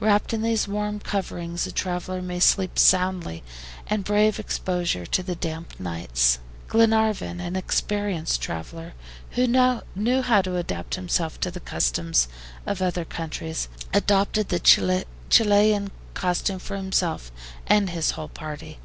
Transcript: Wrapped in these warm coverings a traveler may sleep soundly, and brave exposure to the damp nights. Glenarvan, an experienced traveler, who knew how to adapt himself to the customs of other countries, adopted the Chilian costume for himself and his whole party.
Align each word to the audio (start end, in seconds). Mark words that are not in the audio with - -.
Wrapped 0.00 0.34
in 0.34 0.42
these 0.42 0.66
warm 0.66 0.98
coverings 0.98 1.64
a 1.64 1.70
traveler 1.70 2.20
may 2.20 2.40
sleep 2.40 2.76
soundly, 2.76 3.44
and 3.86 4.02
brave 4.02 4.40
exposure 4.40 5.06
to 5.06 5.22
the 5.22 5.36
damp 5.36 5.78
nights. 5.78 6.40
Glenarvan, 6.66 7.38
an 7.38 7.54
experienced 7.54 8.42
traveler, 8.42 8.94
who 9.36 9.46
knew 9.46 10.22
how 10.22 10.42
to 10.42 10.56
adapt 10.56 10.96
himself 10.96 11.38
to 11.38 11.52
the 11.52 11.60
customs 11.60 12.26
of 12.66 12.82
other 12.82 13.04
countries, 13.04 13.68
adopted 13.94 14.48
the 14.48 14.58
Chilian 15.30 15.92
costume 16.14 16.58
for 16.58 16.76
himself 16.76 17.30
and 17.68 17.90
his 17.90 18.10
whole 18.10 18.28
party. 18.28 18.80